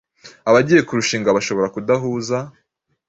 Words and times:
abagiye 0.49 0.81
kurushinga 0.87 1.35
bashobora 1.37 1.67
kudahuza, 1.75 2.37